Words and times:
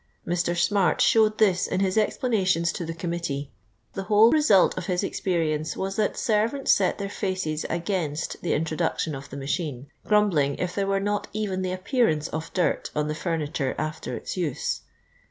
Mr. 0.25 0.57
Smart 0.57 0.99
showed 0.99 1.37
this 1.37 1.67
in 1.67 1.79
his 1.79 1.95
explanations 1.95 2.71
to 2.71 2.83
the 2.83 2.93
Committee. 2.95 3.51
The 3.93 4.01
whole 4.05 4.31
result 4.31 4.75
of 4.75 4.87
his 4.87 5.03
experience 5.03 5.77
was 5.77 5.95
that 5.95 6.17
servants 6.17 6.71
set 6.71 6.97
their 6.97 7.07
faces 7.07 7.67
against 7.69 8.41
the 8.41 8.55
introduction 8.55 9.13
of 9.13 9.29
the 9.29 9.37
machine, 9.37 9.91
grumbling 10.03 10.55
if 10.55 10.73
there 10.73 10.87
were 10.87 10.99
not 10.99 11.27
even 11.33 11.61
the 11.61 11.71
appearance 11.71 12.27
of 12.29 12.51
dirt 12.51 12.89
on 12.95 13.09
the 13.09 13.13
furniture 13.13 13.75
after 13.77 14.15
its 14.17 14.35
use. 14.35 14.81